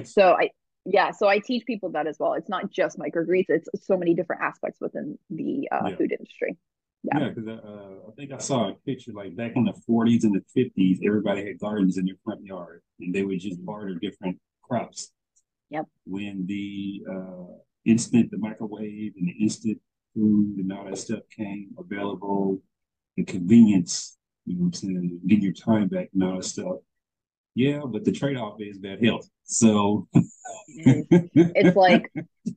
[0.07, 0.51] So I
[0.85, 4.15] yeah so i teach people that as well it's not just microgreens it's so many
[4.15, 5.97] different aspects within the uh, yeah.
[5.97, 6.57] food industry
[7.03, 10.25] yeah because yeah, uh, i think i saw a picture like back in the 40s
[10.25, 13.95] and the 50s everybody had gardens in their front yard and they would just barter
[13.95, 15.11] different crops
[15.71, 19.79] yep when the uh, instant the microwave and the instant
[20.15, 22.61] food and all that stuff came available
[23.17, 26.77] the convenience you know what i'm saying getting your time back and all that stuff
[27.55, 29.29] yeah, but the trade off is bad health.
[29.45, 30.09] So
[30.69, 32.13] it's like,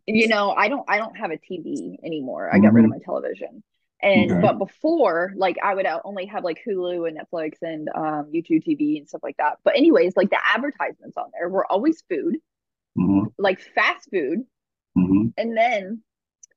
[0.07, 2.49] you know, I don't I don't have a TV anymore.
[2.49, 2.75] I got mm-hmm.
[2.75, 2.99] rid of mm-hmm.
[2.99, 3.63] my television.
[4.01, 4.41] And okay.
[4.41, 8.97] but before, like I would only have like Hulu and Netflix and um, YouTube TV
[8.97, 9.57] and stuff like that.
[9.63, 12.37] But anyways, like the advertisements on there were always food,
[12.97, 13.27] mm-hmm.
[13.37, 14.43] like fast food,
[14.97, 15.27] mm-hmm.
[15.37, 16.03] and then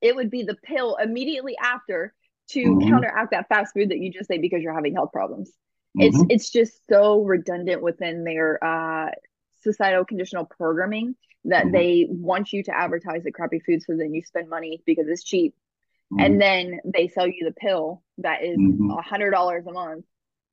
[0.01, 2.13] it would be the pill immediately after
[2.49, 2.89] to mm-hmm.
[2.89, 5.51] counteract that fast food that you just ate because you're having health problems.
[5.95, 6.27] It's mm-hmm.
[6.29, 9.09] it's just so redundant within their uh,
[9.61, 11.73] societal conditional programming that mm-hmm.
[11.73, 15.23] they want you to advertise the crappy food so then you spend money because it's
[15.23, 15.55] cheap.
[16.13, 16.25] Mm-hmm.
[16.25, 18.91] And then they sell you the pill that is mm-hmm.
[18.91, 20.05] a hundred dollars a month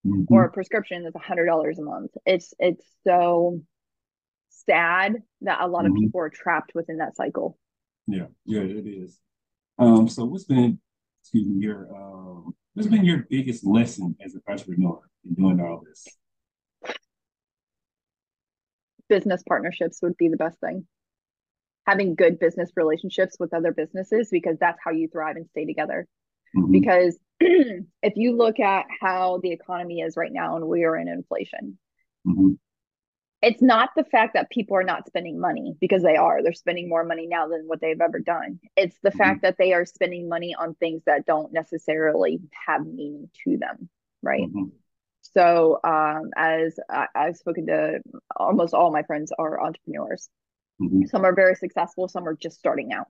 [0.06, 0.32] mm-hmm.
[0.32, 2.12] or a prescription that's a hundred dollars a month.
[2.26, 3.62] It's it's so
[4.66, 6.04] sad that a lot of mm-hmm.
[6.04, 7.58] people are trapped within that cycle.
[8.06, 9.18] Yeah, yeah, it is.
[9.79, 10.81] Um, so what's been
[11.23, 15.01] excuse me, your um what's been your biggest lesson as an entrepreneur?
[15.25, 16.07] in doing all this?
[19.09, 20.87] business partnerships would be the best thing.
[21.87, 26.07] Having good business relationships with other businesses because that's how you thrive and stay together.
[26.57, 26.73] Mm-hmm.
[26.73, 31.09] Because if you look at how the economy is right now and we are in
[31.09, 31.79] inflation,
[32.27, 32.53] mm-hmm.
[33.40, 36.42] It's not the fact that people are not spending money because they are.
[36.42, 38.59] They're spending more money now than what they've ever done.
[38.77, 39.18] It's the mm-hmm.
[39.18, 43.88] fact that they are spending money on things that don't necessarily have meaning to them,
[44.22, 44.42] right?
[44.42, 44.64] Mm-hmm.
[45.20, 48.01] So, um, as I, have spoken to
[48.35, 50.29] almost all my friends are entrepreneurs.
[50.81, 51.07] Mm-hmm.
[51.07, 53.07] Some are very successful, some are just starting out.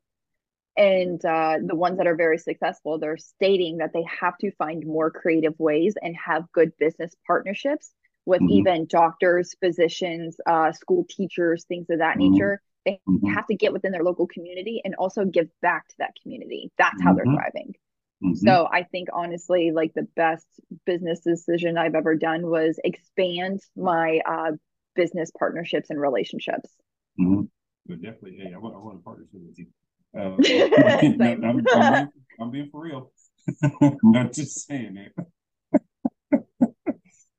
[0.76, 4.86] And uh, the ones that are very successful, they're stating that they have to find
[4.86, 7.92] more creative ways and have good business partnerships
[8.28, 8.50] with mm-hmm.
[8.50, 12.32] even doctors, physicians, uh, school teachers, things of that mm-hmm.
[12.32, 12.60] nature.
[12.84, 13.32] They mm-hmm.
[13.32, 16.70] have to get within their local community and also give back to that community.
[16.76, 17.36] That's how they're mm-hmm.
[17.36, 17.74] thriving.
[18.22, 18.34] Mm-hmm.
[18.34, 20.46] So I think honestly, like the best
[20.84, 24.52] business decision I've ever done was expand my uh,
[24.94, 26.70] business partnerships and relationships.
[27.18, 27.42] Mm-hmm.
[27.86, 29.66] But definitely, hey, I want, I want a partnership with you.
[30.14, 30.36] Uh,
[31.22, 32.08] I'm, I'm, I'm, being,
[32.40, 33.10] I'm, being, for real.
[33.80, 35.26] I'm not just saying that.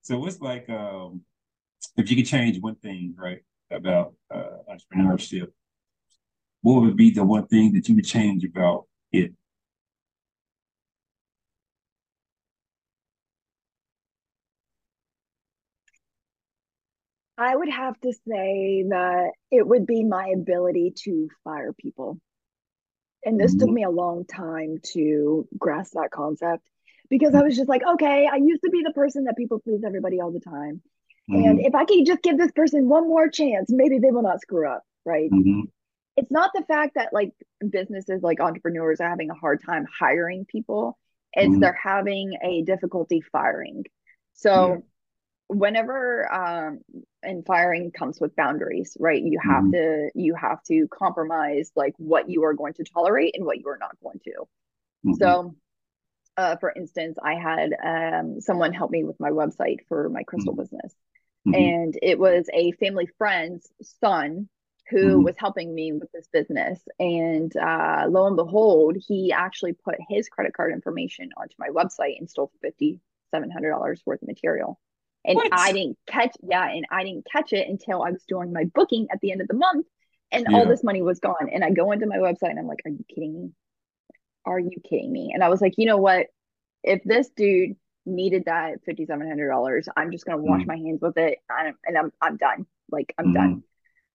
[0.09, 1.21] So it's like um,
[1.95, 5.49] if you could change one thing, right, about uh, entrepreneurship,
[6.61, 9.33] what would be the one thing that you would change about it?
[17.37, 22.19] I would have to say that it would be my ability to fire people.
[23.23, 23.59] And this mm-hmm.
[23.59, 26.67] took me a long time to grasp that concept
[27.09, 29.81] because I was just like, okay, I used to be the person that people please
[29.85, 30.81] everybody all the time.
[31.29, 31.43] Mm-hmm.
[31.43, 34.41] And if I can just give this person one more chance, maybe they will not
[34.41, 35.29] screw up, right?
[35.29, 35.61] Mm-hmm.
[36.17, 37.31] It's not the fact that like
[37.67, 40.97] businesses like entrepreneurs are having a hard time hiring people,
[41.33, 41.59] it's mm-hmm.
[41.59, 43.85] they're having a difficulty firing.
[44.33, 44.83] So
[45.49, 46.79] whenever um
[47.23, 49.71] and firing comes with boundaries right you have mm-hmm.
[49.71, 53.67] to you have to compromise like what you are going to tolerate and what you
[53.67, 55.13] are not going to mm-hmm.
[55.13, 55.55] so
[56.39, 60.53] uh, for instance i had um, someone help me with my website for my crystal
[60.53, 60.61] mm-hmm.
[60.61, 60.93] business
[61.47, 61.53] mm-hmm.
[61.55, 64.47] and it was a family friend's son
[64.89, 65.23] who mm-hmm.
[65.23, 70.29] was helping me with this business and uh, lo and behold he actually put his
[70.29, 74.79] credit card information onto my website and stole $5700 worth of material
[75.25, 75.49] and what?
[75.51, 79.07] I didn't catch yeah, and I didn't catch it until I was doing my booking
[79.11, 79.85] at the end of the month,
[80.31, 80.57] and yeah.
[80.57, 81.49] all this money was gone.
[81.51, 83.51] And I go into my website and I'm like, "Are you kidding me?
[84.49, 86.27] Are you kidding me?" And I was like, "You know what?
[86.83, 90.67] If this dude needed that fifty seven hundred dollars, I'm just gonna wash mm.
[90.67, 92.65] my hands with it, and I'm I'm done.
[92.91, 93.33] Like I'm mm.
[93.33, 93.63] done."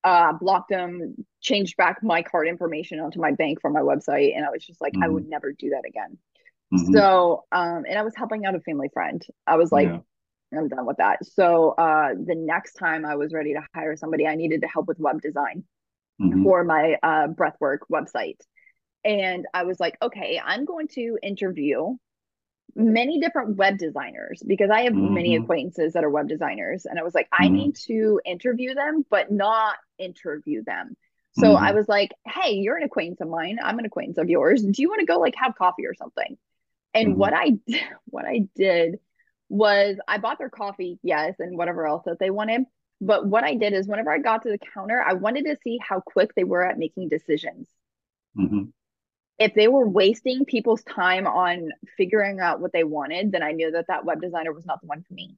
[0.02, 4.44] Uh, blocked them, changed back my card information onto my bank from my website, and
[4.44, 5.02] I was just like, mm.
[5.02, 6.18] I would never do that again.
[6.74, 6.92] Mm-hmm.
[6.92, 9.24] So, um, and I was helping out a family friend.
[9.46, 10.00] I was like, yeah.
[10.58, 11.24] I'm done with that.
[11.24, 14.88] So uh, the next time I was ready to hire somebody, I needed to help
[14.88, 15.64] with web design
[16.20, 16.42] mm-hmm.
[16.42, 18.38] for my uh, breathwork website.
[19.04, 21.96] And I was like, okay, I'm going to interview
[22.76, 25.14] many different web designers because I have mm-hmm.
[25.14, 26.86] many acquaintances that are web designers.
[26.86, 27.44] And I was like, mm-hmm.
[27.44, 30.96] I need to interview them, but not interview them.
[31.36, 31.64] So mm-hmm.
[31.64, 33.58] I was like, hey, you're an acquaintance of mine.
[33.62, 34.62] I'm an acquaintance of yours.
[34.62, 36.36] Do you want to go like have coffee or something?
[36.92, 37.18] And mm-hmm.
[37.18, 37.52] what I
[38.06, 38.96] what I did
[39.48, 42.62] was I bought their coffee, yes, and whatever else that they wanted.
[43.00, 45.78] But what I did is whenever I got to the counter, I wanted to see
[45.86, 47.68] how quick they were at making decisions.
[49.38, 53.70] If they were wasting people's time on figuring out what they wanted, then I knew
[53.72, 55.36] that that web designer was not the one for me.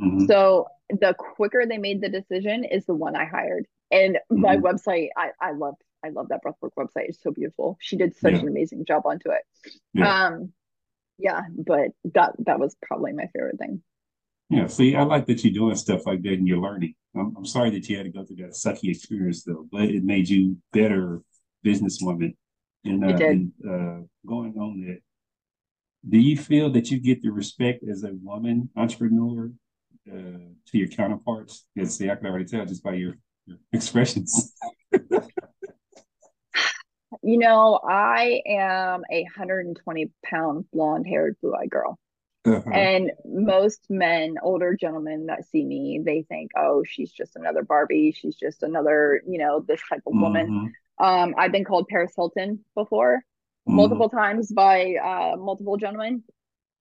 [0.00, 0.26] Mm-hmm.
[0.26, 3.66] So the quicker they made the decision is the one I hired.
[3.90, 4.40] And mm-hmm.
[4.40, 5.74] my website, I, I love
[6.04, 7.08] I love that breathwork website.
[7.08, 7.78] It's so beautiful.
[7.80, 8.40] She did such yeah.
[8.40, 9.42] an amazing job onto it.
[9.94, 10.26] Yeah.
[10.26, 10.52] Um,
[11.18, 13.82] yeah, but that that was probably my favorite thing.
[14.50, 16.94] Yeah, see, I like that you're doing stuff like that and you're learning.
[17.16, 20.04] I'm, I'm sorry that you had to go through that sucky experience though, but it
[20.04, 21.22] made you better
[21.64, 22.34] businesswoman.
[22.84, 24.98] And, uh, and uh, going on that,
[26.08, 29.52] do you feel that you get the respect as a woman entrepreneur
[30.10, 31.66] uh, to your counterparts?
[31.74, 33.14] Yes, see, I can already tell just by your,
[33.46, 34.52] your expressions.
[37.22, 41.98] You know, I am a 120 pound blonde haired blue eyed girl.
[42.44, 42.68] Uh-huh.
[42.68, 48.10] And most men, older gentlemen that see me, they think, oh, she's just another Barbie.
[48.10, 50.72] She's just another, you know, this type of woman.
[51.02, 53.18] Um, I've been called Paris Hilton before,
[53.68, 53.76] mm-hmm.
[53.76, 56.22] multiple times by uh, multiple gentlemen.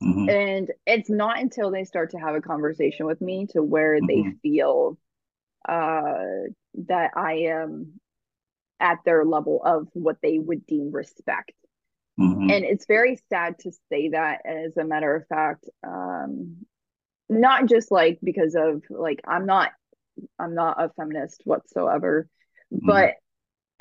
[0.02, 0.30] Mm-hmm.
[0.30, 4.18] And it's not until they start to have a conversation with me to where they
[4.18, 4.38] mm-hmm.
[4.42, 4.98] feel
[5.68, 6.50] uh,
[6.88, 8.00] that I am
[8.80, 11.52] at their level of what they would deem respect.
[12.20, 12.50] Mm-hmm.
[12.50, 16.58] And it's very sad to say that, as a matter of fact, um,
[17.30, 19.72] not just like because of like I'm not
[20.38, 22.28] I'm not a feminist whatsoever.
[22.74, 22.88] Mm-hmm.
[22.88, 23.14] But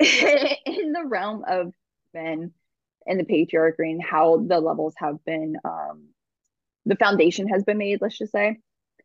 [0.65, 1.73] in the realm of
[2.13, 2.51] men
[3.05, 6.09] and the patriarchy and how the levels have been um
[6.85, 8.57] the foundation has been made, let's just say.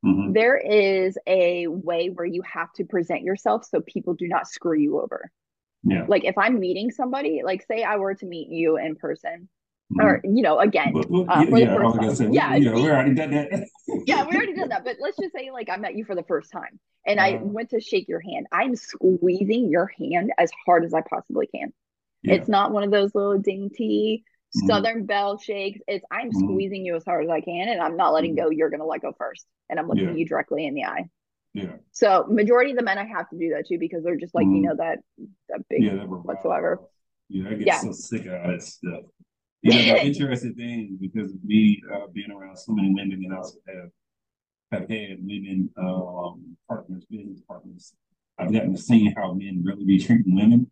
[0.05, 0.33] Mm-hmm.
[0.33, 4.79] There is a way where you have to present yourself so people do not screw
[4.79, 5.31] you over.
[5.83, 6.05] Yeah.
[6.09, 9.49] Like if I'm meeting somebody, like say I were to meet you in person.
[10.01, 12.19] Or you know, again, well, uh, yeah, the first.
[12.19, 13.69] Say, yeah, yeah, we already did that.
[14.07, 14.85] yeah, we already did that.
[14.85, 17.41] But let's just say like I met you for the first time and uh, I
[17.41, 18.47] went to shake your hand.
[18.53, 21.73] I'm squeezing your hand as hard as I possibly can.
[22.23, 22.35] Yeah.
[22.35, 24.25] It's not one of those little dainty
[24.57, 24.67] mm-hmm.
[24.67, 25.81] Southern Belle shakes.
[25.87, 26.39] It's I'm mm-hmm.
[26.41, 28.47] squeezing you as hard as I can, and I'm not letting mm-hmm.
[28.47, 28.51] go.
[28.51, 31.09] You're gonna let go first, and I'm looking you directly in the eye.
[31.55, 31.77] Yeah.
[31.93, 34.47] So majority of the men I have to do that too because they're just like
[34.47, 34.57] mm-hmm.
[34.57, 34.99] you know that
[35.49, 36.81] that big yeah, whatsoever.
[37.29, 37.81] Yeah, I get yeah.
[37.81, 39.05] so sick of that stuff.
[39.73, 43.35] You know, the interesting thing because of me uh, being around so many women and
[43.35, 43.91] also have
[44.73, 47.95] have had women um, partners, business partners.
[48.39, 50.71] I've gotten to see how men really be treating women,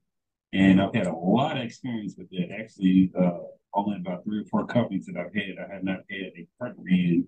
[0.53, 2.51] and I've had a lot of experience with that.
[2.59, 3.39] Actually, uh,
[3.75, 6.85] only about three or four companies that I've had, I have not had a partner
[6.89, 7.27] in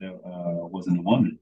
[0.00, 1.38] that uh, wasn't a woman.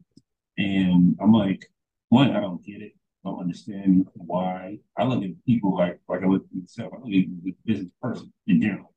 [0.58, 1.70] And I'm like,
[2.08, 2.92] one, I don't get it.
[3.24, 4.78] I don't understand why.
[4.96, 6.92] I look at people like like I look at myself.
[6.92, 8.91] I look at the business person in general.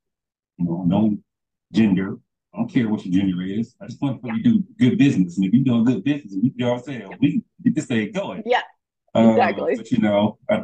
[0.57, 1.17] You know, no
[1.73, 2.17] gender.
[2.53, 3.75] I don't care what your gender is.
[3.81, 5.37] I just want you to do good business.
[5.37, 8.11] And if you're doing good business, you know what I'm saying, we get this thing
[8.13, 8.43] going.
[8.45, 8.61] Yeah.
[9.13, 9.73] Exactly.
[9.73, 10.63] Uh, but you know, I,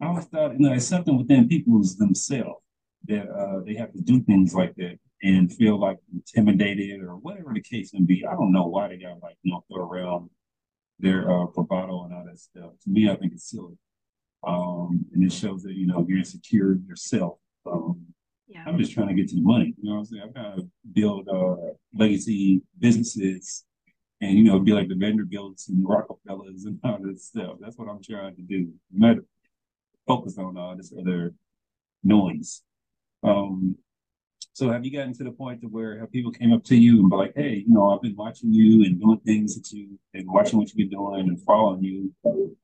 [0.00, 2.62] I always thought, you know, it's something within people's themselves
[3.06, 7.52] that uh, they have to do things like that and feel like intimidated or whatever
[7.52, 8.24] the case may be.
[8.24, 10.30] I don't know why they got like, you know, throw around
[10.98, 12.72] their uh, bravado and all that stuff.
[12.84, 13.76] To me, I think it's silly.
[14.46, 17.38] Um, and it shows that, you know, you're insecure yourself.
[17.66, 18.06] Um,
[18.50, 18.64] yeah.
[18.66, 19.74] I'm just trying to get to the money.
[19.80, 20.22] You know what I'm saying?
[20.24, 23.64] I'm trying to build uh, legacy businesses
[24.20, 27.56] and, you know, be like the Vanderbilts and Rockefellers and all this stuff.
[27.60, 28.72] That's what I'm trying to do.
[28.92, 29.18] Not
[30.06, 31.32] focus on all this other
[32.02, 32.62] noise.
[33.22, 33.76] Um,
[34.52, 37.00] so have you gotten to the point to where have people came up to you
[37.00, 39.98] and be like, hey, you know, I've been watching you and doing things that you
[40.12, 42.12] and watching what you've been doing and following you.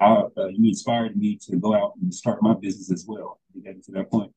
[0.00, 3.40] uh, you inspired me to go out and start my business as well.
[3.48, 4.32] Have you gotten to that point?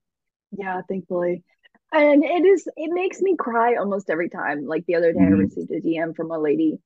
[0.57, 1.43] Yeah, thankfully.
[1.91, 4.65] And it is it makes me cry almost every time.
[4.65, 5.33] Like the other day mm-hmm.
[5.33, 6.79] I received a DM from a lady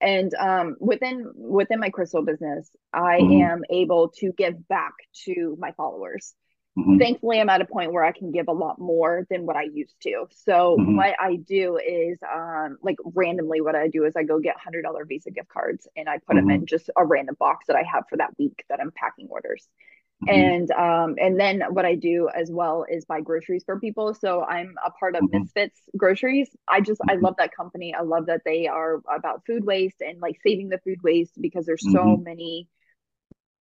[0.00, 3.42] and um, within within my crystal business i mm-hmm.
[3.42, 4.92] am able to give back
[5.24, 6.34] to my followers
[6.78, 6.98] mm-hmm.
[6.98, 9.62] thankfully i'm at a point where i can give a lot more than what i
[9.62, 10.96] used to so mm-hmm.
[10.96, 14.84] what i do is um, like randomly what i do is i go get $100
[15.08, 16.66] visa gift cards and i put them in mm-hmm.
[16.66, 19.95] just a random box that i have for that week that i'm packing orders Mm-hmm.
[20.26, 24.14] And um, and then what I do as well is buy groceries for people.
[24.14, 25.40] So I'm a part of mm-hmm.
[25.40, 26.48] Misfits Groceries.
[26.66, 27.24] I just I mm-hmm.
[27.24, 27.94] love that company.
[27.94, 31.66] I love that they are about food waste and like saving the food waste because
[31.66, 32.22] there's so mm-hmm.
[32.22, 32.68] many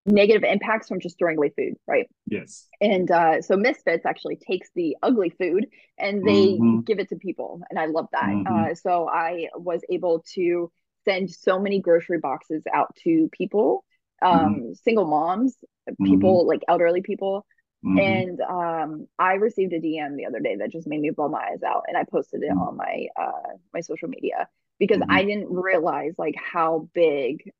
[0.04, 2.06] negative impacts from just throwing away food, right?
[2.26, 2.66] Yes.
[2.80, 6.80] And uh, so Misfits actually takes the ugly food and they mm-hmm.
[6.80, 8.24] give it to people, and I love that.
[8.24, 8.72] Mm-hmm.
[8.72, 10.70] Uh, so I was able to
[11.06, 13.84] send so many grocery boxes out to people
[14.22, 14.72] um, mm-hmm.
[14.74, 15.56] single moms,
[16.02, 16.48] people mm-hmm.
[16.48, 17.46] like elderly people.
[17.84, 17.98] Mm-hmm.
[17.98, 21.50] And um, I received a DM the other day that just made me blow my
[21.52, 22.60] eyes out, and I posted it mm-hmm.
[22.60, 25.10] on my uh, my social media because mm-hmm.
[25.10, 27.50] I didn't realize like how big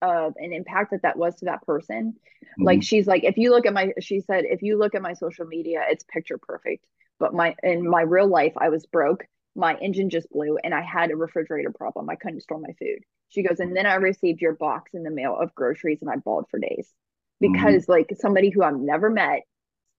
[0.00, 2.14] of an impact that that was to that person.
[2.56, 2.82] Like mm-hmm.
[2.82, 5.46] she's like, if you look at my, she said, if you look at my social
[5.46, 6.86] media, it's picture perfect.
[7.18, 9.24] But my in my real life, I was broke.
[9.56, 12.08] My engine just blew, and I had a refrigerator problem.
[12.08, 13.00] I couldn't store my food.
[13.28, 16.16] She goes, and then I received your box in the mail of groceries and I
[16.16, 17.07] bawled for days mm-hmm.
[17.40, 17.92] Because mm-hmm.
[17.92, 19.42] like somebody who I've never met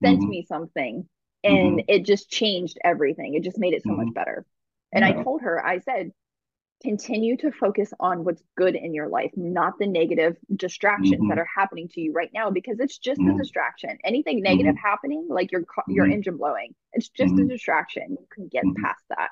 [0.04, 0.30] sent mm-hmm.
[0.30, 1.08] me something
[1.44, 1.86] and mm-hmm.
[1.88, 3.36] it just changed everything.
[3.36, 4.14] It just made it so much mm-hmm.
[4.14, 4.46] better.
[4.92, 5.20] And yeah.
[5.20, 6.12] I told her, I said,
[6.82, 11.40] continue to focus on what's good in your life, not the negative distractions that mm-hmm.
[11.40, 13.98] are happening to you right now, because it's just a distraction.
[14.06, 18.12] Anything negative happening, like your your engine blowing, it's just a distraction.
[18.12, 19.30] You can get past that.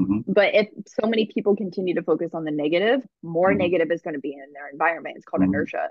[0.00, 0.32] Mm-hmm.
[0.32, 3.58] But if so many people continue to focus on the negative, more mm-hmm.
[3.58, 5.16] negative is going to be in their environment.
[5.16, 5.54] It's called mm-hmm.
[5.54, 5.90] inertia.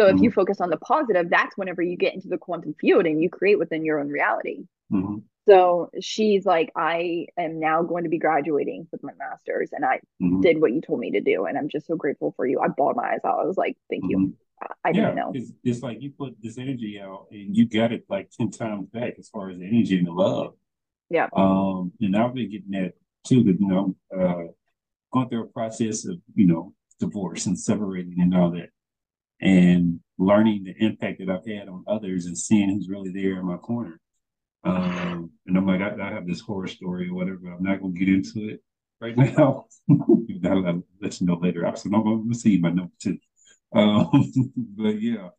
[0.00, 0.34] So if you mm-hmm.
[0.34, 3.58] focus on the positive, that's whenever you get into the quantum field and you create
[3.58, 4.64] within your own reality.
[4.90, 5.18] Mm-hmm.
[5.46, 10.00] So she's like, I am now going to be graduating with my master's, and I
[10.22, 10.40] mm-hmm.
[10.40, 12.60] did what you told me to do, and I'm just so grateful for you.
[12.60, 13.40] I bawled my eyes out.
[13.40, 14.34] I was like, thank you.
[14.84, 15.32] I didn't know.
[15.34, 18.88] It's, it's, like you put this energy out, and you got it like ten times
[18.88, 20.54] back as far as the energy and the love.
[21.08, 21.28] Yeah.
[21.34, 22.92] Um, and I've been getting that
[23.26, 24.52] too, that, you know, uh,
[25.12, 28.68] going through a process of, you know, divorce and separating and all that.
[29.40, 33.46] And learning the impact that I've had on others and seeing who's really there in
[33.46, 33.98] my corner.
[34.64, 37.46] Um, and I'm like, I, I, have this horror story or whatever.
[37.46, 38.62] I'm not going to get into it
[39.00, 39.64] right now.
[39.88, 41.66] I'll let you know later.
[41.66, 43.16] I'm going to see my number two.
[43.72, 45.30] Um, but yeah,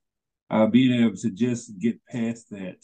[0.50, 2.84] uh, being able to just get past that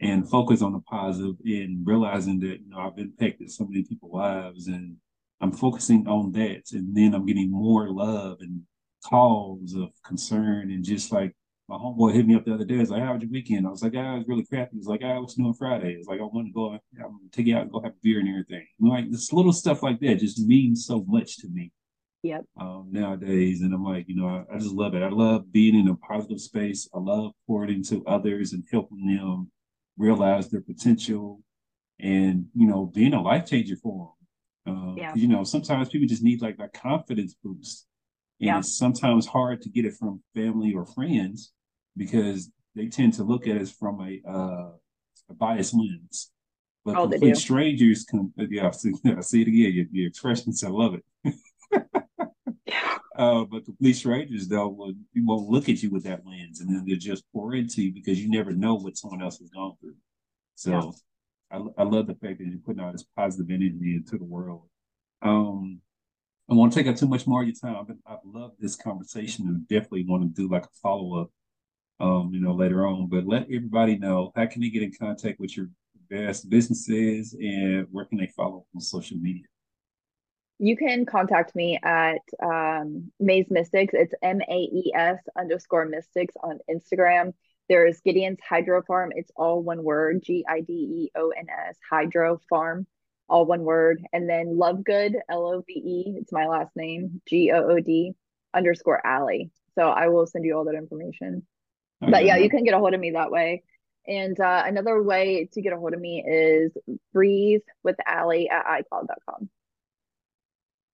[0.00, 4.12] and focus on the positive and realizing that you know I've impacted so many people's
[4.12, 4.96] lives and
[5.40, 8.62] I'm focusing on that and then I'm getting more love and
[9.04, 11.34] calls of concern and just like
[11.68, 12.76] my homeboy hit me up the other day.
[12.76, 14.86] He's like, "How was your weekend?" I was like, "Ah, it was really crappy." He's
[14.86, 16.72] like, "Ah, what's new on Friday?" It's like, "I want to go.
[16.72, 19.32] I'm gonna take you out and go have a beer and everything." And like this
[19.32, 21.72] little stuff like that just means so much to me.
[22.22, 22.44] Yep.
[22.58, 25.02] Um, nowadays, and I'm like, you know, I, I, just love it.
[25.02, 26.88] I love being in a positive space.
[26.94, 29.50] I love pouring into others and helping them
[29.98, 31.42] realize their potential,
[31.98, 34.12] and you know, being a life changer for
[34.66, 34.76] them.
[34.76, 35.14] Uh, yeah.
[35.14, 37.86] You know, sometimes people just need like a confidence boost
[38.40, 38.58] and yeah.
[38.58, 41.52] it's sometimes hard to get it from family or friends
[41.96, 44.70] because they tend to look at us from a, uh,
[45.30, 46.30] a biased lens.
[46.84, 49.72] But oh, complete strangers can, yeah, I see, I see it again.
[49.72, 51.34] Your, your expressions, I love it.
[53.16, 56.84] uh, but complete strangers, though, will, won't look at you with that lens and then
[56.84, 59.94] they'll just pour into you because you never know what someone else has gone through.
[60.56, 60.70] So
[61.50, 61.58] yeah.
[61.58, 64.68] I, I love the fact that you're putting all this positive energy into the world.
[65.22, 65.80] Um,
[66.50, 68.76] I want to take up too much more of your time, but I've loved this
[68.76, 71.30] conversation and definitely want to do like a follow up,
[72.00, 73.08] um, you know, later on.
[73.08, 75.70] But let everybody know how can they get in contact with your
[76.10, 79.44] best businesses and where can they follow on social media?
[80.58, 83.94] You can contact me at um, Maes Mystics.
[83.94, 87.32] It's M A E S underscore Mystics on Instagram.
[87.70, 89.12] There's Gideon's Hydro Farm.
[89.16, 92.86] It's all one word G I D E O N S Hydro Farm
[93.28, 94.02] all one word.
[94.12, 98.12] And then Lovegood, L O V E, it's my last name, G O O D
[98.54, 99.50] underscore Allie.
[99.74, 101.46] So I will send you all that information.
[102.02, 102.10] Okay.
[102.10, 103.62] But yeah, you can get a hold of me that way.
[104.06, 106.72] And uh, another way to get a hold of me is
[107.12, 109.48] breathe with Allie at iCloud.com.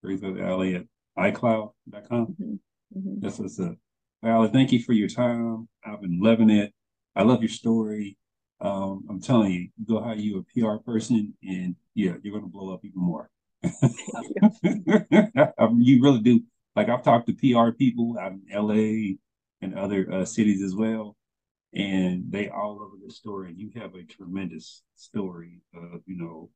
[0.03, 0.85] Breathe with Allie at
[1.19, 2.27] iCloud.com.
[2.27, 2.55] Mm-hmm.
[2.99, 3.21] Mm-hmm.
[3.21, 3.77] That's what's up.
[4.23, 5.69] Allie, thank you for your time.
[5.85, 6.73] I've been loving it.
[7.17, 8.17] I love your story.
[8.61, 12.75] Um, I'm telling you, go hire you a PR person, and yeah, you're to blow
[12.75, 13.31] up even more.
[15.59, 16.43] um, you really do.
[16.77, 19.17] Like I've talked to PR people out in LA
[19.61, 21.17] and other uh, cities as well,
[21.75, 23.55] and they all over the story.
[23.57, 26.51] You have a tremendous story of you know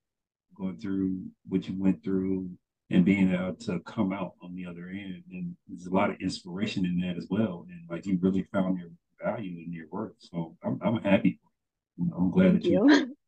[0.57, 2.51] going through what you went through
[2.91, 5.23] and being able to come out on the other end.
[5.33, 7.67] And there's a lot of inspiration in that as well.
[7.69, 8.91] And like you really found your
[9.23, 10.15] value in your work.
[10.19, 11.41] So I'm, I'm happy.
[11.99, 13.17] I'm glad Thank that you, you